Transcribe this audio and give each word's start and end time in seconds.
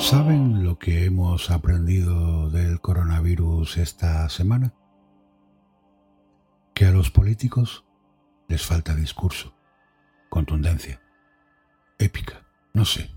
¿Saben 0.00 0.62
lo 0.62 0.78
que 0.78 1.04
hemos 1.04 1.50
aprendido 1.50 2.50
del 2.50 2.80
coronavirus 2.80 3.78
esta 3.78 4.28
semana? 4.28 4.72
Que 6.72 6.86
a 6.86 6.92
los 6.92 7.10
políticos 7.10 7.84
les 8.46 8.64
falta 8.64 8.94
discurso, 8.94 9.54
contundencia, 10.28 11.02
épica, 11.98 12.46
no 12.72 12.84
sé. 12.84 13.10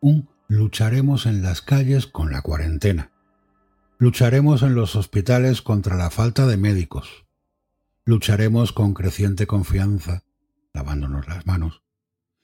Un 0.00 0.30
lucharemos 0.48 1.26
en 1.26 1.42
las 1.42 1.60
calles 1.60 2.06
con 2.06 2.32
la 2.32 2.40
cuarentena. 2.40 3.12
Lucharemos 3.98 4.62
en 4.62 4.74
los 4.74 4.96
hospitales 4.96 5.60
contra 5.60 5.94
la 5.94 6.10
falta 6.10 6.46
de 6.46 6.56
médicos. 6.56 7.26
Lucharemos 8.06 8.72
con 8.72 8.94
creciente 8.94 9.46
confianza, 9.46 10.24
lavándonos 10.72 11.28
las 11.28 11.46
manos. 11.46 11.82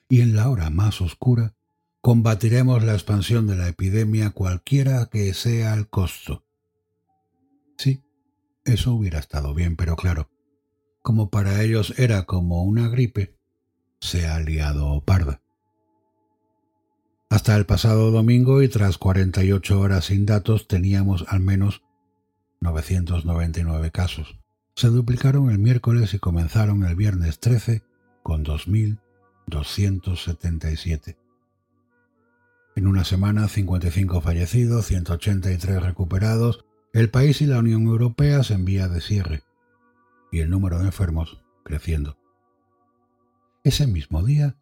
Y 0.08 0.20
en 0.20 0.36
la 0.36 0.50
hora 0.50 0.68
más 0.68 1.00
oscura, 1.00 1.54
combatiremos 2.00 2.82
la 2.82 2.94
expansión 2.94 3.46
de 3.46 3.56
la 3.56 3.68
epidemia 3.68 4.30
cualquiera 4.30 5.06
que 5.06 5.32
sea 5.34 5.74
el 5.74 5.88
costo. 5.88 6.44
Sí, 7.76 8.02
eso 8.64 8.94
hubiera 8.94 9.18
estado 9.18 9.52
bien, 9.54 9.76
pero 9.76 9.96
claro, 9.96 10.30
como 11.02 11.30
para 11.30 11.62
ellos 11.62 11.94
era 11.98 12.24
como 12.24 12.64
una 12.64 12.88
gripe, 12.88 13.36
se 14.00 14.26
ha 14.26 14.40
liado 14.40 15.02
parda. 15.04 15.42
Hasta 17.28 17.54
el 17.56 17.64
pasado 17.64 18.10
domingo 18.10 18.60
y 18.62 18.68
tras 18.68 18.98
48 18.98 19.78
horas 19.78 20.06
sin 20.06 20.26
datos 20.26 20.66
teníamos 20.66 21.24
al 21.28 21.38
menos 21.40 21.84
999 22.60 23.92
casos. 23.92 24.36
Se 24.74 24.88
duplicaron 24.88 25.50
el 25.50 25.58
miércoles 25.58 26.12
y 26.14 26.18
comenzaron 26.18 26.84
el 26.84 26.96
viernes 26.96 27.38
13 27.38 27.84
con 28.22 28.44
2.277. 28.44 31.19
En 32.80 32.86
una 32.86 33.04
semana, 33.04 33.46
55 33.46 34.22
fallecidos, 34.22 34.86
183 34.86 35.82
recuperados, 35.82 36.64
el 36.94 37.10
país 37.10 37.42
y 37.42 37.46
la 37.46 37.58
Unión 37.58 37.82
Europea 37.82 38.42
se 38.42 38.54
envía 38.54 38.88
de 38.88 39.02
cierre 39.02 39.42
y 40.32 40.40
el 40.40 40.48
número 40.48 40.78
de 40.78 40.86
enfermos 40.86 41.42
creciendo. 41.62 42.16
Ese 43.64 43.86
mismo 43.86 44.22
día, 44.24 44.56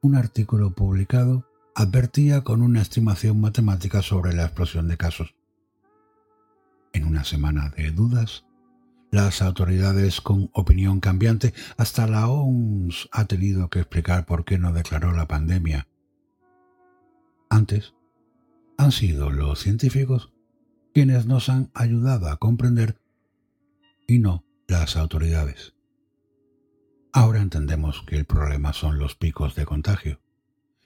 un 0.00 0.14
artículo 0.14 0.74
publicado 0.74 1.46
advertía 1.74 2.40
con 2.40 2.62
una 2.62 2.80
estimación 2.80 3.38
matemática 3.38 4.00
sobre 4.00 4.32
la 4.32 4.44
explosión 4.44 4.88
de 4.88 4.96
casos. 4.96 5.34
En 6.94 7.04
una 7.04 7.24
semana 7.24 7.68
de 7.76 7.90
dudas, 7.90 8.46
las 9.10 9.42
autoridades 9.42 10.22
con 10.22 10.48
opinión 10.54 11.00
cambiante, 11.00 11.52
hasta 11.76 12.06
la 12.06 12.28
OMS 12.28 13.10
ha 13.12 13.26
tenido 13.26 13.68
que 13.68 13.80
explicar 13.80 14.24
por 14.24 14.46
qué 14.46 14.56
no 14.56 14.72
declaró 14.72 15.12
la 15.12 15.28
pandemia. 15.28 15.86
Antes, 17.50 17.94
han 18.76 18.92
sido 18.92 19.30
los 19.30 19.60
científicos 19.60 20.32
quienes 20.94 21.26
nos 21.26 21.48
han 21.48 21.70
ayudado 21.74 22.28
a 22.28 22.38
comprender 22.38 23.00
y 24.06 24.18
no 24.18 24.44
las 24.66 24.96
autoridades. 24.96 25.74
Ahora 27.12 27.40
entendemos 27.40 28.02
que 28.06 28.16
el 28.16 28.26
problema 28.26 28.72
son 28.72 28.98
los 28.98 29.14
picos 29.14 29.54
de 29.54 29.64
contagio 29.64 30.20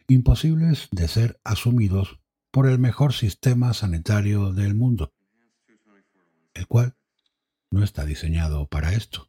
imposibles 0.08 0.88
de 0.90 1.08
ser 1.08 1.40
asumidos 1.44 2.20
por 2.50 2.66
el 2.66 2.78
mejor 2.78 3.12
sistema 3.12 3.72
sanitario 3.72 4.52
del 4.52 4.74
mundo, 4.74 5.14
el 6.54 6.66
cual 6.66 6.96
no 7.70 7.82
está 7.82 8.04
diseñado 8.04 8.66
para 8.66 8.92
esto, 8.92 9.28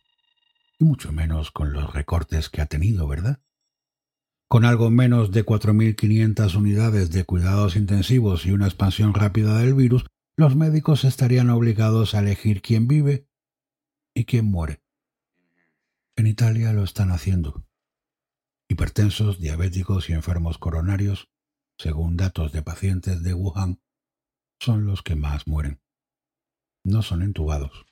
y 0.79 0.83
mucho 0.83 1.11
menos 1.13 1.51
con 1.51 1.71
los 1.71 1.93
recortes 1.93 2.49
que 2.49 2.61
ha 2.61 2.65
tenido, 2.65 3.07
¿verdad? 3.07 3.39
Con 4.47 4.65
algo 4.65 4.89
menos 4.89 5.31
de 5.31 5.45
4.500 5.45 6.55
unidades 6.55 7.11
de 7.11 7.23
cuidados 7.23 7.75
intensivos 7.75 8.45
y 8.45 8.51
una 8.51 8.67
expansión 8.67 9.13
rápida 9.13 9.57
del 9.57 9.73
virus, 9.73 10.05
los 10.35 10.55
médicos 10.55 11.03
estarían 11.03 11.49
obligados 11.49 12.13
a 12.13 12.19
elegir 12.19 12.61
quién 12.61 12.87
vive 12.87 13.27
y 14.13 14.25
quién 14.25 14.45
muere. 14.45 14.83
En 16.15 16.27
Italia 16.27 16.73
lo 16.73 16.83
están 16.83 17.11
haciendo. 17.11 17.65
Hipertensos, 18.67 19.39
diabéticos 19.39 20.09
y 20.09 20.13
enfermos 20.13 20.57
coronarios, 20.57 21.29
según 21.77 22.17
datos 22.17 22.51
de 22.51 22.61
pacientes 22.61 23.23
de 23.23 23.33
Wuhan, 23.33 23.81
son 24.59 24.85
los 24.85 25.01
que 25.01 25.15
más 25.15 25.47
mueren. 25.47 25.81
No 26.83 27.01
son 27.01 27.21
entubados. 27.21 27.85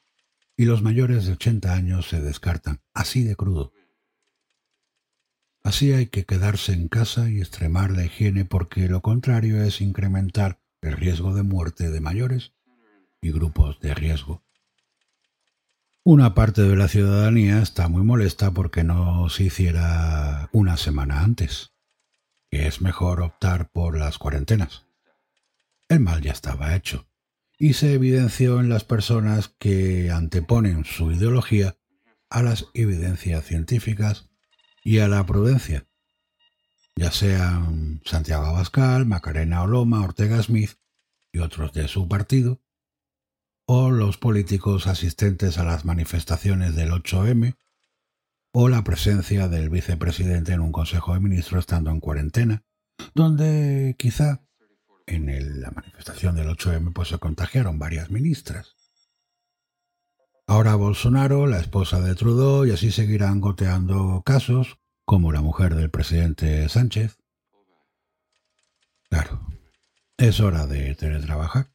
Y 0.55 0.65
los 0.65 0.81
mayores 0.81 1.25
de 1.25 1.33
80 1.33 1.73
años 1.73 2.07
se 2.07 2.21
descartan, 2.21 2.81
así 2.93 3.23
de 3.23 3.35
crudo. 3.35 3.73
Así 5.63 5.93
hay 5.93 6.07
que 6.07 6.25
quedarse 6.25 6.73
en 6.73 6.87
casa 6.87 7.29
y 7.29 7.39
extremar 7.39 7.91
la 7.91 8.03
higiene 8.03 8.45
porque 8.45 8.87
lo 8.87 9.01
contrario 9.01 9.63
es 9.63 9.79
incrementar 9.79 10.59
el 10.81 10.93
riesgo 10.93 11.35
de 11.35 11.43
muerte 11.43 11.91
de 11.91 12.01
mayores 12.01 12.53
y 13.21 13.31
grupos 13.31 13.79
de 13.79 13.93
riesgo. 13.93 14.43
Una 16.03 16.33
parte 16.33 16.63
de 16.63 16.75
la 16.75 16.87
ciudadanía 16.87 17.61
está 17.61 17.87
muy 17.87 18.01
molesta 18.01 18.49
porque 18.49 18.83
no 18.83 19.29
se 19.29 19.43
hiciera 19.43 20.49
una 20.51 20.77
semana 20.77 21.21
antes, 21.21 21.73
que 22.49 22.65
es 22.65 22.81
mejor 22.81 23.21
optar 23.21 23.69
por 23.71 23.95
las 23.95 24.17
cuarentenas. 24.17 24.87
El 25.87 25.99
mal 25.99 26.21
ya 26.21 26.31
estaba 26.31 26.75
hecho, 26.75 27.07
y 27.59 27.73
se 27.73 27.93
evidenció 27.93 28.59
en 28.59 28.69
las 28.69 28.83
personas 28.83 29.53
que 29.59 30.09
anteponen 30.09 30.85
su 30.85 31.11
ideología 31.11 31.77
a 32.31 32.41
las 32.41 32.65
evidencias 32.73 33.45
científicas 33.45 34.30
y 34.83 34.99
a 34.99 35.07
la 35.07 35.25
prudencia, 35.25 35.87
ya 36.95 37.11
sean 37.11 38.01
Santiago 38.05 38.45
Abascal, 38.45 39.05
Macarena 39.05 39.63
Oloma, 39.63 40.03
Ortega 40.03 40.41
Smith 40.41 40.71
y 41.31 41.39
otros 41.39 41.73
de 41.73 41.87
su 41.87 42.07
partido, 42.07 42.61
o 43.65 43.91
los 43.91 44.17
políticos 44.17 44.87
asistentes 44.87 45.57
a 45.57 45.63
las 45.63 45.85
manifestaciones 45.85 46.75
del 46.75 46.91
8M, 46.91 47.55
o 48.51 48.67
la 48.67 48.83
presencia 48.83 49.47
del 49.47 49.69
vicepresidente 49.69 50.51
en 50.51 50.59
un 50.59 50.71
Consejo 50.71 51.13
de 51.13 51.21
Ministros 51.21 51.61
estando 51.61 51.89
en 51.89 52.01
cuarentena, 52.01 52.63
donde 53.13 53.95
quizá 53.97 54.43
en 55.05 55.61
la 55.61 55.71
manifestación 55.71 56.35
del 56.35 56.49
8M 56.49 56.93
pues 56.93 57.09
se 57.09 57.17
contagiaron 57.17 57.79
varias 57.79 58.11
ministras. 58.11 58.75
Ahora 60.51 60.75
Bolsonaro, 60.75 61.47
la 61.47 61.61
esposa 61.61 62.01
de 62.01 62.13
Trudeau, 62.13 62.65
y 62.65 62.71
así 62.71 62.91
seguirán 62.91 63.39
goteando 63.39 64.21
casos, 64.25 64.79
como 65.05 65.31
la 65.31 65.39
mujer 65.39 65.75
del 65.75 65.89
presidente 65.89 66.67
Sánchez. 66.67 67.17
Claro, 69.09 69.47
es 70.17 70.41
hora 70.41 70.67
de 70.67 70.93
teletrabajar, 70.95 71.71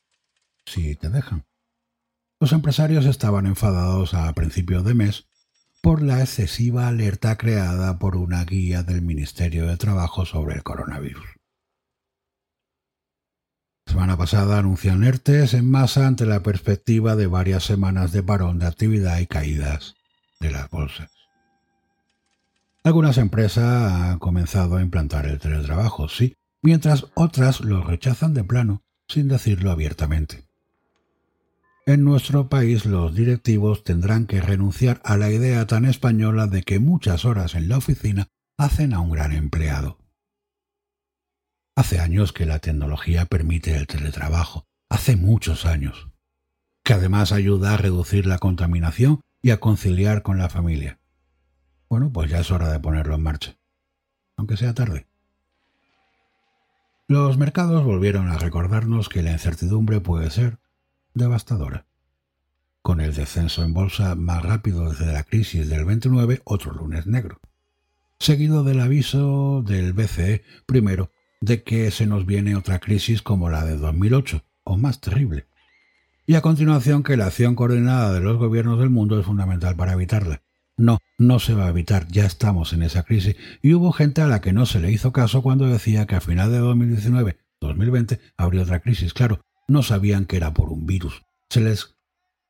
si 0.67 0.95
te 0.95 1.09
dejan. 1.09 1.47
Los 2.39 2.53
empresarios 2.53 3.07
estaban 3.07 3.47
enfadados 3.47 4.13
a 4.13 4.31
principios 4.35 4.85
de 4.85 4.93
mes 4.93 5.27
por 5.81 6.03
la 6.03 6.21
excesiva 6.21 6.87
alerta 6.87 7.39
creada 7.39 7.99
por 7.99 8.15
una 8.15 8.45
guía 8.45 8.83
del 8.83 9.01
Ministerio 9.01 9.67
de 9.69 9.79
Trabajo 9.79 10.27
sobre 10.27 10.55
el 10.55 10.63
coronavirus. 10.63 11.36
Semana 13.87 14.17
pasada 14.17 14.59
anuncian 14.59 15.05
ERTES 15.05 15.55
en 15.55 15.71
masa 15.71 16.07
ante 16.07 16.27
la 16.27 16.43
perspectiva 16.43 17.17
de 17.17 17.27
varias 17.27 17.65
semanas 17.65 18.13
de 18.13 18.23
parón 18.23 18.59
de 18.59 18.67
actividad 18.67 19.19
y 19.21 19.27
caídas 19.27 19.95
de 20.41 20.51
las 20.51 20.69
bolsas. 20.71 21.11
Algunas 22.83 23.19
empresas 23.19 23.93
han 23.93 24.19
comenzado 24.19 24.77
a 24.77 24.83
implantar 24.83 25.27
el 25.27 25.39
teletrabajo, 25.39 26.09
sí, 26.09 26.37
mientras 26.63 27.07
otras 27.15 27.61
lo 27.61 27.83
rechazan 27.83 28.35
de 28.35 28.45
plano, 28.45 28.83
sin 29.09 29.29
decirlo 29.29 29.71
abiertamente. 29.71 30.45
En 31.87 32.03
nuestro 32.03 32.49
país 32.49 32.85
los 32.85 33.15
directivos 33.15 33.85
tendrán 33.85 34.27
que 34.27 34.41
renunciar 34.41 35.01
a 35.05 35.17
la 35.17 35.31
idea 35.31 35.67
tan 35.67 35.85
española 35.85 36.49
de 36.49 36.63
que 36.63 36.81
muchas 36.81 37.25
horas 37.25 37.55
en 37.55 37.69
la 37.69 37.79
oficina 37.79 38.29
hacen 38.57 38.93
a 38.93 39.01
un 39.01 39.11
gran 39.11 39.33
empleado. 39.33 39.99
Hace 41.77 42.01
años 42.01 42.33
que 42.33 42.47
la 42.47 42.59
tecnología 42.59 43.27
permite 43.27 43.77
el 43.77 43.87
teletrabajo, 43.87 44.67
hace 44.89 45.15
muchos 45.15 45.67
años, 45.67 46.09
que 46.83 46.95
además 46.95 47.33
ayuda 47.33 47.75
a 47.75 47.77
reducir 47.77 48.25
la 48.25 48.39
contaminación 48.39 49.21
y 49.43 49.51
a 49.51 49.61
conciliar 49.61 50.23
con 50.23 50.39
la 50.39 50.49
familia. 50.49 50.99
Bueno, 51.91 52.11
pues 52.11 52.31
ya 52.31 52.41
es 52.41 52.51
hora 52.51 52.73
de 52.73 52.81
ponerlo 52.81 53.15
en 53.15 53.23
marcha, 53.23 53.59
aunque 54.39 54.57
sea 54.57 54.73
tarde. 54.73 55.07
Los 57.09 57.37
mercados 57.37 57.85
volvieron 57.85 58.31
a 58.31 58.39
recordarnos 58.39 59.11
que 59.11 59.23
la 59.23 59.33
incertidumbre 59.33 60.01
puede 60.01 60.31
ser 60.31 60.59
devastadora. 61.13 61.85
Con 62.81 63.03
el 63.03 63.15
descenso 63.15 63.63
en 63.63 63.75
bolsa 63.75 64.15
más 64.15 64.43
rápido 64.43 64.89
desde 64.89 65.13
la 65.13 65.25
crisis 65.25 65.69
del 65.69 65.85
29, 65.85 66.41
otro 66.45 66.73
lunes 66.73 67.07
negro. 67.07 67.39
Seguido 68.19 68.65
del 68.65 68.81
aviso 68.81 69.63
del 69.63 69.93
BCE, 69.93 70.43
primero, 70.65 71.11
de 71.41 71.63
que 71.63 71.91
se 71.91 72.07
nos 72.07 72.27
viene 72.27 72.57
otra 72.57 72.79
crisis 72.79 73.23
como 73.23 73.51
la 73.51 73.65
de 73.65 73.77
2008, 73.77 74.43
o 74.65 74.77
más 74.77 75.01
terrible. 75.01 75.47
Y 76.27 76.35
a 76.35 76.41
continuación 76.41 77.03
que 77.03 77.17
la 77.17 77.27
acción 77.27 77.55
coordinada 77.55 78.13
de 78.13 78.21
los 78.21 78.37
gobiernos 78.37 78.79
del 78.79 78.91
mundo 78.91 79.19
es 79.19 79.27
fundamental 79.27 79.77
para 79.77 79.93
evitarla. 79.93 80.43
No, 80.77 80.99
no 81.19 81.39
se 81.39 81.55
va 81.55 81.67
a 81.67 81.71
evitar, 81.71 82.07
ya 82.09 82.27
estamos 82.27 82.73
en 82.73 82.83
esa 82.83 83.05
crisis 83.05 83.37
y 83.63 83.73
hubo 83.73 83.93
gente 83.93 84.21
a 84.21 84.27
la 84.27 84.41
que 84.41 84.53
no 84.53 84.67
se 84.67 84.81
le 84.81 84.91
hizo 84.91 85.13
caso 85.13 85.43
cuando 85.43 85.67
decía 85.67 86.07
que 86.07 86.17
a 86.17 86.21
final 86.21 86.53
de 86.53 86.59
2019 86.59 87.39
2020 87.61 88.21
habría 88.37 88.63
otra 88.63 88.81
crisis. 88.81 89.15
Claro, 89.15 89.41
no 89.69 89.83
sabían 89.83 90.27
que 90.27 90.37
era 90.37 90.53
por 90.53 90.71
un 90.71 90.87
virus. 90.87 91.23
Se 91.49 91.61
les 91.61 91.97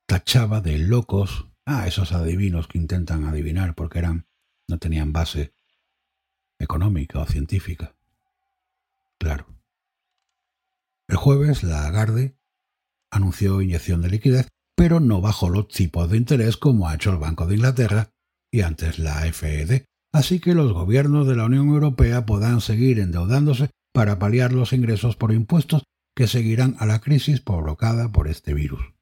tachaba 0.05 0.61
de 0.61 0.77
locos 0.77 1.47
a 1.65 1.87
esos 1.87 2.11
adivinos 2.11 2.67
que 2.67 2.77
intentan 2.77 3.25
adivinar 3.25 3.75
porque 3.75 3.99
eran 3.99 4.27
no 4.67 4.77
tenían 4.79 5.13
base 5.13 5.53
económica 6.59 7.19
o 7.19 7.25
científica. 7.25 7.95
Claro. 9.19 9.47
El 11.09 11.17
jueves 11.17 11.63
la 11.63 11.85
Agarde 11.85 12.37
anunció 13.11 13.61
inyección 13.61 14.01
de 14.01 14.09
liquidez, 14.09 14.47
pero 14.75 14.99
no 14.99 15.21
bajó 15.21 15.49
los 15.49 15.67
tipos 15.69 16.09
de 16.09 16.17
interés 16.17 16.57
como 16.57 16.87
ha 16.87 16.95
hecho 16.95 17.11
el 17.11 17.17
Banco 17.17 17.47
de 17.47 17.55
Inglaterra 17.55 18.11
y 18.51 18.61
antes 18.61 18.99
la 18.99 19.21
FED, 19.31 19.85
así 20.13 20.39
que 20.39 20.53
los 20.53 20.73
gobiernos 20.73 21.27
de 21.27 21.35
la 21.35 21.45
Unión 21.45 21.67
Europea 21.69 22.25
podrán 22.25 22.61
seguir 22.61 22.99
endeudándose 22.99 23.69
para 23.93 24.19
paliar 24.19 24.53
los 24.53 24.73
ingresos 24.73 25.15
por 25.15 25.31
impuestos 25.33 25.83
que 26.15 26.27
seguirán 26.27 26.75
a 26.79 26.85
la 26.85 26.99
crisis 26.99 27.41
provocada 27.41 28.11
por 28.11 28.27
este 28.27 28.53
virus. 28.53 28.93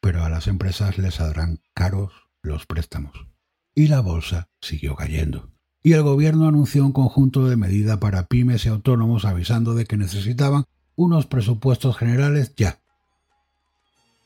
Pero 0.00 0.24
a 0.24 0.30
las 0.30 0.46
empresas 0.46 0.98
les 0.98 1.14
saldrán 1.14 1.60
caros 1.74 2.12
los 2.42 2.66
préstamos. 2.66 3.26
Y 3.74 3.88
la 3.88 4.00
bolsa 4.00 4.48
siguió 4.60 4.94
cayendo. 4.94 5.55
Y 5.86 5.92
el 5.92 6.02
gobierno 6.02 6.48
anunció 6.48 6.84
un 6.84 6.90
conjunto 6.90 7.46
de 7.46 7.54
medidas 7.54 7.98
para 7.98 8.26
pymes 8.26 8.66
y 8.66 8.68
autónomos 8.68 9.24
avisando 9.24 9.72
de 9.74 9.84
que 9.84 9.96
necesitaban 9.96 10.64
unos 10.96 11.26
presupuestos 11.26 11.96
generales 11.96 12.52
ya. 12.56 12.80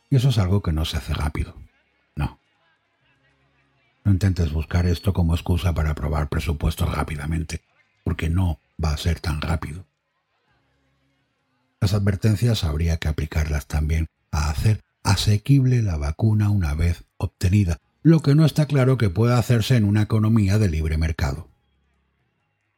Y 0.08 0.16
eso 0.16 0.30
es 0.30 0.38
algo 0.38 0.62
que 0.62 0.72
no 0.72 0.86
se 0.86 0.96
hace 0.96 1.12
rápido. 1.12 1.54
No. 2.16 2.38
No 4.04 4.12
intentes 4.12 4.54
buscar 4.54 4.86
esto 4.86 5.12
como 5.12 5.34
excusa 5.34 5.74
para 5.74 5.90
aprobar 5.90 6.30
presupuestos 6.30 6.90
rápidamente, 6.94 7.60
porque 8.04 8.30
no 8.30 8.58
va 8.82 8.92
a 8.94 8.96
ser 8.96 9.20
tan 9.20 9.42
rápido. 9.42 9.84
Las 11.78 11.92
advertencias 11.92 12.64
habría 12.64 12.96
que 12.96 13.08
aplicarlas 13.08 13.66
también 13.66 14.06
a 14.30 14.48
hacer 14.48 14.80
asequible 15.02 15.82
la 15.82 15.98
vacuna 15.98 16.48
una 16.48 16.72
vez 16.72 17.04
obtenida, 17.18 17.76
lo 18.02 18.20
que 18.20 18.34
no 18.34 18.46
está 18.46 18.64
claro 18.64 18.96
que 18.96 19.10
pueda 19.10 19.38
hacerse 19.38 19.76
en 19.76 19.84
una 19.84 20.00
economía 20.00 20.56
de 20.56 20.70
libre 20.70 20.96
mercado. 20.96 21.49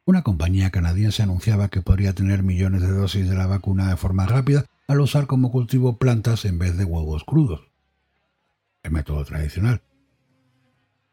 Una 0.05 0.21
compañía 0.21 0.69
canadiense 0.69 1.23
anunciaba 1.23 1.69
que 1.69 1.81
podría 1.81 2.13
tener 2.13 2.43
millones 2.43 2.81
de 2.81 2.91
dosis 2.91 3.29
de 3.29 3.35
la 3.35 3.47
vacuna 3.47 3.87
de 3.87 3.95
forma 3.95 4.25
rápida 4.25 4.65
al 4.85 4.99
usar 4.99 5.27
como 5.27 5.49
cultivo 5.49 5.97
plantas 5.97 6.43
en 6.43 6.59
vez 6.59 6.77
de 6.77 6.83
huevos 6.83 7.23
crudos. 7.23 7.61
El 8.83 8.91
método 8.91 9.23
tradicional. 9.23 9.81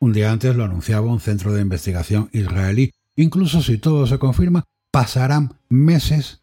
Un 0.00 0.12
día 0.12 0.32
antes 0.32 0.56
lo 0.56 0.64
anunciaba 0.64 1.06
un 1.06 1.20
centro 1.20 1.52
de 1.52 1.62
investigación 1.62 2.30
israelí. 2.32 2.90
Incluso 3.14 3.62
si 3.62 3.78
todo 3.78 4.08
se 4.08 4.18
confirma, 4.18 4.64
pasarán 4.90 5.54
meses 5.68 6.42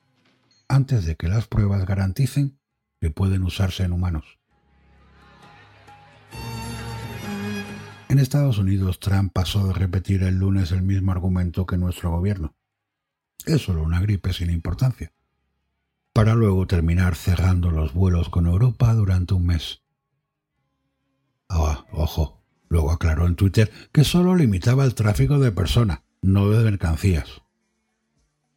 antes 0.70 1.06
de 1.06 1.16
que 1.18 1.28
las 1.28 1.48
pruebas 1.48 1.86
garanticen 1.86 2.60
que 3.02 3.10
pueden 3.10 3.44
usarse 3.44 3.84
en 3.84 3.92
humanos. 3.92 4.37
En 8.10 8.20
Estados 8.20 8.58
Unidos, 8.58 9.02
Trump 9.02 9.34
pasó 9.34 9.68
de 9.68 9.74
repetir 9.74 10.24
el 10.24 10.36
lunes 10.36 10.72
el 10.72 10.82
mismo 10.82 11.12
argumento 11.12 11.66
que 11.66 11.78
nuestro 11.78 12.12
gobierno. 12.12 12.56
Es 13.46 13.64
solo 13.64 13.84
una 13.84 14.00
gripe 14.00 14.32
sin 14.32 14.50
importancia. 14.50 15.12
Para 16.14 16.34
luego 16.34 16.66
terminar 16.68 17.16
cerrando 17.16 17.70
los 17.70 17.94
vuelos 17.94 18.30
con 18.30 18.48
Europa 18.48 18.94
durante 18.94 19.34
un 19.34 19.46
mes. 19.46 19.82
Ah, 21.50 21.86
ojo, 21.92 22.42
luego 22.70 22.92
aclaró 22.92 23.28
en 23.28 23.36
Twitter 23.36 23.72
que 23.92 24.06
solo 24.06 24.36
limitaba 24.36 24.86
el 24.86 24.96
tráfico 24.96 25.38
de 25.40 25.52
personas, 25.52 26.00
no 26.22 26.50
de 26.50 26.64
mercancías. 26.64 27.42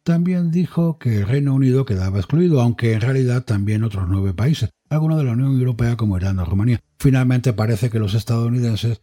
También 0.03 0.49
dijo 0.49 0.97
que 0.97 1.17
el 1.17 1.27
Reino 1.27 1.53
Unido 1.53 1.85
quedaba 1.85 2.19
excluido, 2.19 2.61
aunque 2.61 2.93
en 2.93 3.01
realidad 3.01 3.43
también 3.43 3.83
otros 3.83 4.07
nueve 4.09 4.33
países, 4.33 4.71
algunos 4.89 5.17
de 5.17 5.25
la 5.25 5.33
Unión 5.33 5.59
Europea 5.59 5.97
como 5.97 6.17
Irán 6.17 6.39
o 6.39 6.45
Rumanía. 6.45 6.79
Finalmente 6.99 7.53
parece 7.53 7.89
que 7.89 7.99
los 7.99 8.13
estadounidenses 8.13 9.01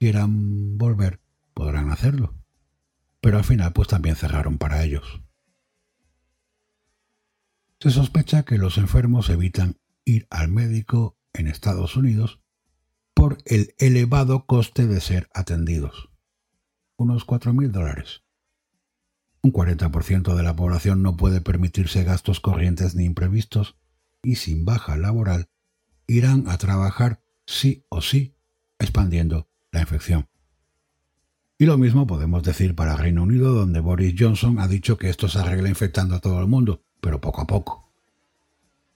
quieran 0.00 0.78
volver, 0.78 1.20
podrán 1.52 1.90
hacerlo. 1.90 2.34
Pero 3.20 3.36
al 3.36 3.44
final 3.44 3.74
pues 3.74 3.86
también 3.86 4.16
cerraron 4.16 4.56
para 4.56 4.82
ellos. 4.82 5.20
Se 7.78 7.90
sospecha 7.90 8.44
que 8.44 8.56
los 8.56 8.78
enfermos 8.78 9.28
evitan 9.28 9.76
ir 10.06 10.26
al 10.30 10.48
médico 10.48 11.18
en 11.34 11.46
Estados 11.46 11.96
Unidos 11.96 12.40
por 13.12 13.38
el 13.44 13.74
elevado 13.78 14.46
coste 14.46 14.86
de 14.86 15.00
ser 15.00 15.28
atendidos. 15.34 16.08
Unos 16.96 17.26
cuatro 17.26 17.52
mil 17.52 17.70
dólares. 17.70 18.22
Un 19.42 19.52
40% 19.52 20.34
de 20.34 20.42
la 20.42 20.56
población 20.56 21.02
no 21.02 21.16
puede 21.16 21.42
permitirse 21.42 22.04
gastos 22.04 22.40
corrientes 22.40 22.94
ni 22.94 23.04
imprevistos 23.04 23.76
y 24.22 24.36
sin 24.36 24.64
baja 24.64 24.96
laboral 24.96 25.50
irán 26.06 26.44
a 26.48 26.56
trabajar 26.56 27.22
sí 27.46 27.84
o 27.88 28.00
sí, 28.00 28.36
expandiendo 28.78 29.49
la 29.72 29.80
infección. 29.80 30.28
Y 31.58 31.66
lo 31.66 31.76
mismo 31.76 32.06
podemos 32.06 32.42
decir 32.42 32.74
para 32.74 32.96
Reino 32.96 33.22
Unido, 33.22 33.52
donde 33.52 33.80
Boris 33.80 34.14
Johnson 34.18 34.58
ha 34.58 34.68
dicho 34.68 34.96
que 34.96 35.10
esto 35.10 35.28
se 35.28 35.38
arregla 35.38 35.68
infectando 35.68 36.14
a 36.14 36.20
todo 36.20 36.40
el 36.40 36.46
mundo, 36.46 36.82
pero 37.00 37.20
poco 37.20 37.42
a 37.42 37.46
poco. 37.46 37.90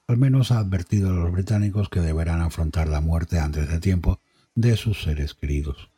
Al 0.07 0.17
menos 0.17 0.51
ha 0.51 0.59
advertido 0.59 1.11
a 1.11 1.15
los 1.15 1.33
británicos 1.33 1.89
que 1.89 2.01
deberán 2.01 2.41
afrontar 2.41 2.89
la 2.89 3.01
muerte 3.01 3.39
antes 3.39 3.69
de 3.69 3.81
tiempo 3.81 4.21
de 4.55 4.77
sus 4.77 5.03
seres 5.03 5.35
queridos. 5.35 5.91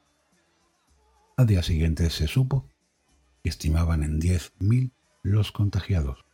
Al 1.37 1.47
día 1.47 1.63
siguiente 1.63 2.11
se 2.11 2.27
supo 2.27 2.69
que 3.43 3.51
estimaban 3.51 4.03
en 4.03 4.21
10.000 4.21 4.91
los 5.23 5.53
contagiados. 5.53 6.25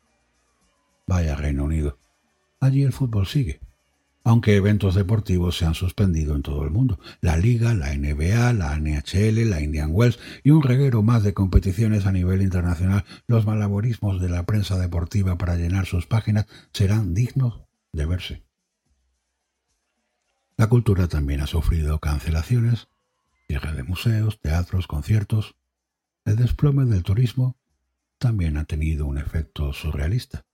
Vaya 1.07 1.35
Reino 1.35 1.65
Unido. 1.65 1.99
Allí 2.61 2.83
el 2.83 2.93
fútbol 2.93 3.27
sigue 3.27 3.61
aunque 4.25 4.57
eventos 4.57 4.95
deportivos 4.95 5.57
se 5.57 5.67
han 5.67 5.75
suspendido 5.75 6.35
en 6.35 6.43
todo 6.43 6.65
el 6.65 6.71
mundo. 6.71 6.99
La 7.21 7.37
Liga, 7.37 7.75
la 7.75 7.95
NBA, 7.95 8.53
la 8.53 8.77
NHL, 8.79 9.49
la 9.49 9.61
Indian 9.61 9.91
Wells 9.93 10.19
y 10.43 10.51
un 10.51 10.63
reguero 10.63 11.03
más 11.03 11.23
de 11.23 11.35
competiciones 11.35 12.07
a 12.07 12.13
nivel 12.13 12.43
internacional, 12.43 13.05
los 13.27 13.47
malaborismos 13.47 14.21
de 14.21 14.29
la 14.29 14.45
prensa 14.45 14.79
deportiva 14.79 15.37
para 15.37 15.57
llenar 15.57 15.87
sus 15.87 16.07
páginas 16.07 16.47
serán 16.73 17.15
dignos 17.15 17.63
de 17.93 18.07
verse. 18.07 18.43
La 20.57 20.69
cultura 20.69 21.09
también 21.09 21.41
ha 21.41 21.47
sufrido 21.47 21.99
cancelaciones, 21.99 22.89
cierre 23.49 23.73
de 23.73 23.83
museos, 23.83 24.41
teatros, 24.41 24.87
conciertos. 24.87 25.57
El 26.25 26.37
desplome 26.37 26.85
del 26.85 27.03
turismo 27.03 27.57
también 28.19 28.57
ha 28.57 28.65
tenido 28.65 29.07
un 29.07 29.19
efecto 29.19 29.73
surrealista. 29.73 30.45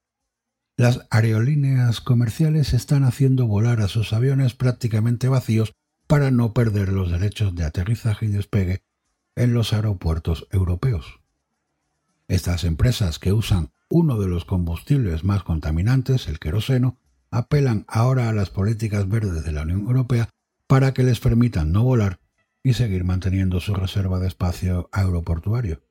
Las 0.78 1.08
aerolíneas 1.10 2.00
comerciales 2.00 2.72
están 2.72 3.02
haciendo 3.02 3.48
volar 3.48 3.80
a 3.80 3.88
sus 3.88 4.12
aviones 4.12 4.54
prácticamente 4.54 5.28
vacíos 5.28 5.74
para 6.06 6.30
no 6.30 6.54
perder 6.54 6.90
los 6.90 7.10
derechos 7.10 7.56
de 7.56 7.64
aterrizaje 7.64 8.26
y 8.26 8.28
despegue 8.28 8.84
en 9.34 9.54
los 9.54 9.72
aeropuertos 9.72 10.46
europeos. 10.52 11.18
Estas 12.28 12.62
empresas 12.62 13.18
que 13.18 13.32
usan 13.32 13.72
uno 13.90 14.20
de 14.20 14.28
los 14.28 14.44
combustibles 14.44 15.24
más 15.24 15.42
contaminantes, 15.42 16.28
el 16.28 16.38
queroseno, 16.38 16.96
apelan 17.32 17.84
ahora 17.88 18.28
a 18.28 18.32
las 18.32 18.50
políticas 18.50 19.08
verdes 19.08 19.42
de 19.44 19.50
la 19.50 19.62
Unión 19.62 19.80
Europea 19.80 20.28
para 20.68 20.94
que 20.94 21.02
les 21.02 21.18
permitan 21.18 21.72
no 21.72 21.82
volar 21.82 22.20
y 22.62 22.74
seguir 22.74 23.02
manteniendo 23.02 23.58
su 23.58 23.74
reserva 23.74 24.20
de 24.20 24.28
espacio 24.28 24.88
aeroportuario. 24.92 25.82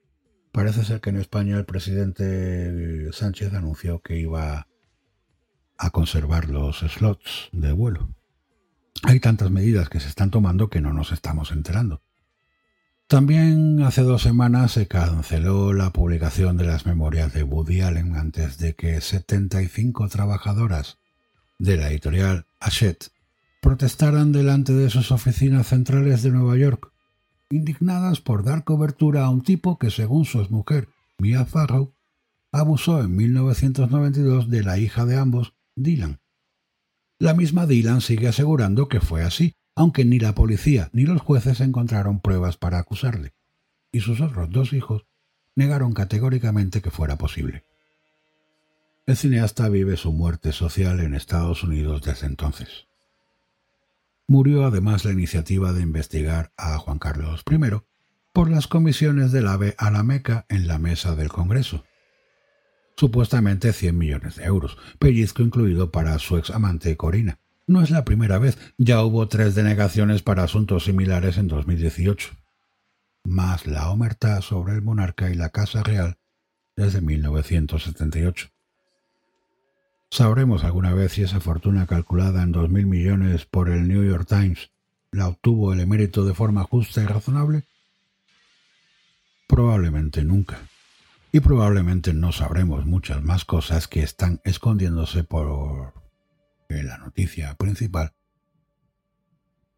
Parece 0.54 0.86
ser 0.86 1.02
que 1.02 1.10
en 1.10 1.18
España 1.18 1.58
el 1.58 1.66
presidente 1.66 3.12
Sánchez 3.12 3.54
anunció 3.54 4.00
que 4.00 4.18
iba 4.18 4.66
a 5.78 5.90
conservar 5.90 6.50
los 6.50 6.80
slots 6.80 7.50
de 7.52 7.72
vuelo. 7.72 8.10
Hay 9.04 9.20
tantas 9.20 9.52
medidas 9.52 9.90
que 9.90 10.00
se 10.00 10.08
están 10.08 10.32
tomando 10.32 10.70
que 10.70 10.82
no 10.82 10.94
nos 10.94 11.12
estamos 11.12 11.52
enterando. 11.52 12.02
También 13.08 13.82
hace 13.84 14.02
dos 14.02 14.24
semanas 14.24 14.74
se 14.74 14.88
canceló 14.88 15.72
la 15.72 15.94
publicación 15.94 16.58
de 16.58 16.66
las 16.66 16.86
memorias 16.86 17.34
de 17.34 17.44
Woody 17.44 17.82
Allen 17.82 18.16
antes 18.16 18.58
de 18.58 18.76
que 18.76 19.00
75 19.00 20.10
trabajadoras 20.10 20.98
de 21.58 21.78
la 21.78 21.90
editorial 21.90 22.48
Hachette 22.60 23.12
protestaran 23.62 24.32
delante 24.32 24.74
de 24.74 24.90
sus 24.90 25.12
oficinas 25.12 25.68
centrales 25.68 26.22
de 26.22 26.32
Nueva 26.32 26.58
York, 26.58 26.92
indignadas 27.50 28.20
por 28.20 28.44
dar 28.44 28.64
cobertura 28.64 29.26
a 29.26 29.30
un 29.30 29.42
tipo 29.42 29.78
que, 29.78 29.90
según 29.90 30.26
su 30.26 30.42
exmujer, 30.42 30.90
Mia 31.18 31.46
Farrow, 31.46 31.94
abusó 32.52 33.02
en 33.02 33.16
1992 33.16 34.50
de 34.50 34.64
la 34.64 34.78
hija 34.78 35.06
de 35.06 35.18
ambos 35.18 35.54
Dylan. 35.78 36.20
La 37.20 37.34
misma 37.34 37.66
Dylan 37.66 38.02
sigue 38.02 38.28
asegurando 38.28 38.88
que 38.90 39.00
fue 39.00 39.24
así, 39.24 39.56
aunque 39.76 40.06
ni 40.06 40.20
la 40.20 40.34
policía 40.34 40.90
ni 40.92 41.04
los 41.04 41.22
jueces 41.22 41.62
encontraron 41.62 42.20
pruebas 42.20 42.58
para 42.58 42.80
acusarle, 42.80 43.34
y 43.92 44.02
sus 44.02 44.20
otros 44.20 44.50
dos 44.50 44.74
hijos 44.74 45.06
negaron 45.56 45.94
categóricamente 45.94 46.82
que 46.82 46.92
fuera 46.92 47.18
posible. 47.18 47.64
El 49.06 49.16
cineasta 49.16 49.70
vive 49.70 49.98
su 49.98 50.12
muerte 50.12 50.52
social 50.52 51.00
en 51.00 51.14
Estados 51.14 51.64
Unidos 51.64 52.02
desde 52.02 52.28
entonces. 52.28 52.88
Murió 54.28 54.66
además 54.66 55.06
la 55.06 55.12
iniciativa 55.12 55.72
de 55.72 55.82
investigar 55.82 56.52
a 56.58 56.78
Juan 56.78 57.00
Carlos 57.00 57.44
I 57.50 57.58
por 58.34 58.50
las 58.50 58.68
comisiones 58.68 59.32
del 59.32 59.48
AVE 59.48 59.76
a 59.78 59.90
la 59.92 60.04
Meca 60.04 60.46
en 60.50 60.68
la 60.68 60.78
mesa 60.78 61.16
del 61.16 61.30
Congreso. 61.30 61.86
Supuestamente 62.98 63.72
100 63.72 63.98
millones 63.98 64.36
de 64.36 64.46
euros, 64.46 64.78
pellizco 65.00 65.44
incluido 65.44 65.92
para 65.92 66.18
su 66.20 66.38
ex 66.38 66.50
amante 66.50 66.98
Corina. 66.98 67.40
No 67.68 67.82
es 67.82 67.92
la 67.92 68.04
primera 68.06 68.40
vez, 68.40 68.58
ya 68.78 69.04
hubo 69.04 69.28
tres 69.28 69.54
denegaciones 69.54 70.24
para 70.24 70.44
asuntos 70.44 70.86
similares 70.86 71.38
en 71.38 71.48
2018, 71.48 72.30
más 73.24 73.68
la 73.68 73.90
omertá 73.90 74.42
sobre 74.42 74.74
el 74.74 74.82
monarca 74.82 75.30
y 75.30 75.36
la 75.36 75.50
Casa 75.50 75.84
Real 75.84 76.18
desde 76.76 77.02
1978. 77.02 78.50
¿Sabremos 80.10 80.64
alguna 80.64 80.94
vez 80.94 81.12
si 81.12 81.24
esa 81.24 81.42
fortuna 81.42 81.86
calculada 81.86 82.42
en 82.42 82.54
dos 82.54 82.70
mil 82.70 82.86
millones 82.86 83.46
por 83.46 83.70
el 83.70 83.88
New 83.88 84.04
York 84.06 84.28
Times 84.28 84.72
la 85.12 85.28
obtuvo 85.28 85.74
el 85.74 85.82
emérito 85.82 86.26
de 86.26 86.34
forma 86.34 86.64
justa 86.64 87.04
y 87.04 87.06
razonable? 87.06 87.64
Probablemente 89.48 90.24
nunca. 90.24 90.60
Y 91.32 91.40
probablemente 91.42 92.14
no 92.14 92.32
sabremos 92.32 92.86
muchas 92.86 93.24
más 93.24 93.46
cosas 93.46 93.88
que 93.88 94.02
están 94.02 94.42
escondiéndose 94.44 95.24
por 95.24 95.94
la 96.70 96.98
noticia 96.98 97.56
principal 97.56 98.14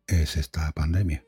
es 0.07 0.37
esta 0.37 0.71
pandemia. 0.71 1.23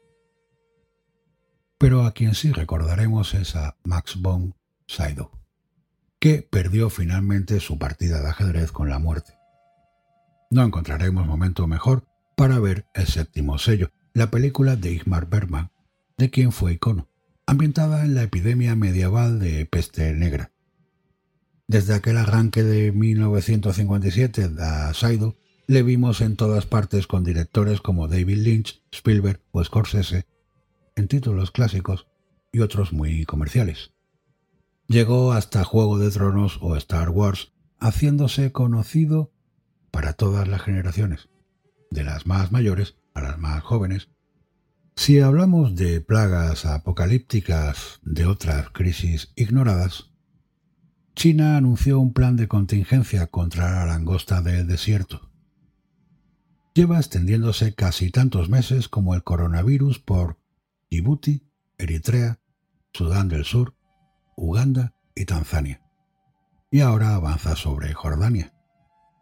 Pero 1.77 2.05
a 2.05 2.13
quien 2.13 2.35
sí 2.35 2.51
recordaremos 2.51 3.33
es 3.33 3.55
a 3.55 3.77
Max 3.83 4.15
von 4.21 4.55
Sydow 4.87 5.41
que 6.21 6.43
perdió 6.43 6.91
finalmente 6.91 7.59
su 7.59 7.79
partida 7.79 8.21
de 8.21 8.29
ajedrez 8.29 8.71
con 8.71 8.89
la 8.89 8.99
muerte. 8.99 9.33
No 10.51 10.61
encontraremos 10.61 11.25
momento 11.25 11.65
mejor 11.65 12.05
para 12.37 12.59
ver 12.59 12.85
El 12.93 13.07
séptimo 13.07 13.57
sello, 13.57 13.91
la 14.13 14.29
película 14.29 14.75
de 14.75 14.91
Igmar 14.91 15.27
Bergman, 15.27 15.71
de 16.19 16.29
quien 16.29 16.51
fue 16.51 16.73
icono, 16.73 17.07
ambientada 17.45 18.05
en 18.05 18.15
la 18.15 18.23
epidemia 18.23 18.75
medieval 18.75 19.39
de 19.39 19.65
peste 19.65 20.13
negra. 20.13 20.51
Desde 21.67 21.93
aquel 21.93 22.17
arranque 22.17 22.63
de 22.63 22.91
1957 22.91 24.51
a 24.59 24.93
Saido, 24.93 25.37
le 25.67 25.83
vimos 25.83 26.19
en 26.21 26.35
todas 26.35 26.65
partes 26.65 27.07
con 27.07 27.23
directores 27.23 27.79
como 27.79 28.07
David 28.07 28.39
Lynch, 28.39 28.83
Spielberg 28.91 29.39
o 29.51 29.63
Scorsese, 29.63 30.25
en 30.95 31.07
títulos 31.07 31.51
clásicos 31.51 32.07
y 32.51 32.59
otros 32.59 32.91
muy 32.91 33.25
comerciales. 33.25 33.91
Llegó 34.87 35.31
hasta 35.31 35.63
Juego 35.63 35.97
de 35.97 36.11
Tronos 36.11 36.57
o 36.61 36.75
Star 36.75 37.09
Wars, 37.09 37.53
haciéndose 37.79 38.51
conocido 38.51 39.31
para 39.89 40.13
todas 40.13 40.47
las 40.49 40.61
generaciones, 40.61 41.29
de 41.89 42.03
las 42.03 42.25
más 42.25 42.51
mayores 42.51 42.97
a 43.13 43.21
las 43.21 43.37
más 43.37 43.63
jóvenes. 43.63 44.09
Si 45.01 45.19
hablamos 45.19 45.75
de 45.75 45.99
plagas 45.99 46.63
apocalípticas, 46.67 47.99
de 48.03 48.27
otras 48.27 48.69
crisis 48.69 49.33
ignoradas, 49.35 50.11
China 51.15 51.57
anunció 51.57 51.99
un 51.99 52.13
plan 52.13 52.35
de 52.35 52.47
contingencia 52.47 53.25
contra 53.25 53.71
la 53.71 53.87
langosta 53.87 54.43
del 54.43 54.67
desierto. 54.67 55.31
Lleva 56.75 56.99
extendiéndose 56.99 57.73
casi 57.73 58.11
tantos 58.11 58.47
meses 58.49 58.89
como 58.89 59.15
el 59.15 59.23
coronavirus 59.23 59.97
por 59.97 60.37
Djibouti, 60.91 61.47
Eritrea, 61.79 62.39
Sudán 62.93 63.27
del 63.27 63.43
Sur, 63.43 63.73
Uganda 64.35 64.93
y 65.15 65.25
Tanzania. 65.25 65.81
Y 66.69 66.81
ahora 66.81 67.15
avanza 67.15 67.55
sobre 67.55 67.91
Jordania. 67.95 68.53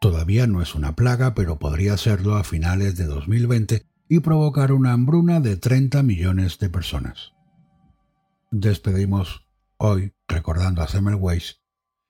Todavía 0.01 0.45
no 0.45 0.61
es 0.61 0.75
una 0.75 0.97
plaga, 0.97 1.35
pero 1.35 1.57
podría 1.57 1.95
serlo 1.95 2.35
a 2.35 2.43
finales 2.43 2.97
de 2.97 3.05
2020 3.05 3.88
y 4.09 4.19
provocar 4.19 4.73
una 4.73 4.91
hambruna 4.91 5.39
de 5.39 5.55
30 5.55 6.03
millones 6.03 6.57
de 6.57 6.69
personas. 6.69 7.31
Despedimos 8.51 9.47
hoy 9.77 10.13
recordando 10.27 10.81
a 10.81 10.87
Semmelweis, 10.87 11.61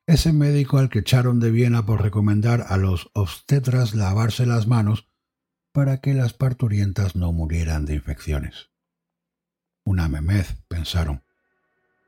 ese 0.08 0.34
médico 0.34 0.80
al 0.80 0.90
que 0.90 1.00
echaron 1.00 1.40
de 1.40 1.52
Viena 1.52 1.86
por 1.86 2.02
recomendar 2.02 2.66
a 2.70 2.78
los 2.78 3.12
obstetras 3.14 3.94
lavarse 3.94 4.46
las 4.46 4.66
manos 4.66 5.10
para 5.74 5.98
que 5.98 6.14
las 6.14 6.34
parturientas 6.34 7.16
no 7.16 7.34
murieran 7.34 7.86
de 7.86 7.96
infecciones. 7.96 8.70
Una 9.84 10.08
memez, 10.08 10.56
pensaron 10.70 11.24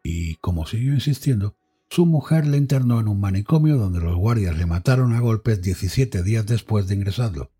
y, 0.03 0.35
como 0.35 0.65
siguió 0.65 0.93
insistiendo, 0.93 1.57
su 1.89 2.05
mujer 2.05 2.47
le 2.47 2.57
internó 2.57 3.01
en 3.01 3.09
un 3.09 3.19
manicomio 3.19 3.77
donde 3.77 3.99
los 3.99 4.15
guardias 4.15 4.57
le 4.57 4.65
mataron 4.65 5.13
a 5.13 5.19
golpes 5.19 5.61
17 5.61 6.23
días 6.23 6.45
después 6.45 6.87
de 6.87 6.95
ingresarlo. 6.95 7.51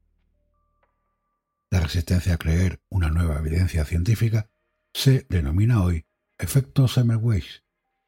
La 1.72 1.80
resistencia 1.80 2.34
a 2.34 2.38
creer 2.38 2.82
una 2.90 3.10
nueva 3.10 3.40
evidencia 3.40 3.86
científica 3.86 4.50
se 4.94 5.26
denomina 5.30 5.82
hoy 5.82 6.06
efecto 6.38 6.88
Semmelweis. 6.88 7.64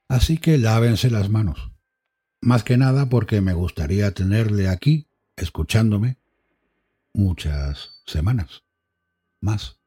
Así 0.10 0.38
que 0.38 0.58
lávense 0.58 1.10
las 1.10 1.30
manos. 1.30 1.72
Más 2.42 2.64
que 2.64 2.78
nada 2.78 3.08
porque 3.08 3.40
me 3.40 3.54
gustaría 3.54 4.14
tenerle 4.14 4.68
aquí, 4.68 5.08
escuchándome, 5.38 6.18
muchas 7.14 8.02
semanas. 8.06 8.64
Más. 9.40 9.80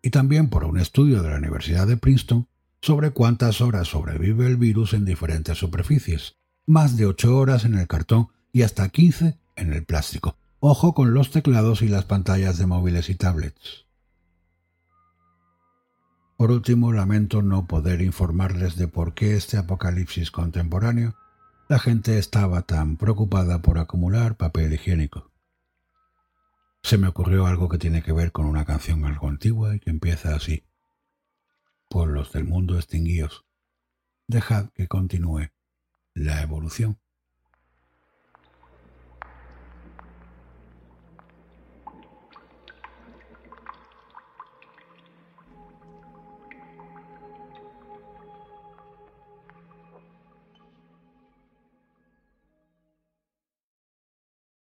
Y 0.00 0.10
también 0.10 0.48
por 0.48 0.64
un 0.64 0.78
estudio 0.78 1.22
de 1.22 1.30
la 1.30 1.38
Universidad 1.38 1.86
de 1.88 1.96
Princeton 1.96 2.48
sobre 2.80 3.10
cuántas 3.10 3.60
horas 3.60 3.88
sobrevive 3.88 4.46
el 4.46 4.56
virus 4.56 4.92
en 4.92 5.04
diferentes 5.04 5.58
superficies, 5.58 6.36
más 6.66 6.96
de 6.96 7.06
8 7.06 7.36
horas 7.36 7.64
en 7.64 7.74
el 7.74 7.88
cartón 7.88 8.28
y 8.52 8.62
hasta 8.62 8.88
15 8.88 9.38
en 9.56 9.72
el 9.72 9.84
plástico. 9.84 10.38
Ojo 10.66 10.94
con 10.94 11.12
los 11.12 11.30
teclados 11.30 11.82
y 11.82 11.88
las 11.88 12.06
pantallas 12.06 12.56
de 12.56 12.64
móviles 12.64 13.10
y 13.10 13.14
tablets. 13.14 13.84
Por 16.38 16.50
último, 16.50 16.90
lamento 16.90 17.42
no 17.42 17.66
poder 17.66 18.00
informarles 18.00 18.74
de 18.76 18.88
por 18.88 19.12
qué 19.12 19.36
este 19.36 19.58
apocalipsis 19.58 20.30
contemporáneo 20.30 21.16
la 21.68 21.78
gente 21.78 22.16
estaba 22.16 22.62
tan 22.62 22.96
preocupada 22.96 23.60
por 23.60 23.76
acumular 23.76 24.38
papel 24.38 24.72
higiénico. 24.72 25.30
Se 26.82 26.96
me 26.96 27.08
ocurrió 27.08 27.46
algo 27.46 27.68
que 27.68 27.76
tiene 27.76 28.02
que 28.02 28.14
ver 28.14 28.32
con 28.32 28.46
una 28.46 28.64
canción 28.64 29.04
algo 29.04 29.28
antigua 29.28 29.76
y 29.76 29.80
que 29.80 29.90
empieza 29.90 30.34
así 30.34 30.64
pueblos 31.90 32.32
del 32.32 32.44
mundo 32.44 32.76
extinguidos. 32.76 33.44
Dejad 34.28 34.70
que 34.70 34.88
continúe 34.88 35.50
la 36.14 36.40
evolución. 36.40 37.03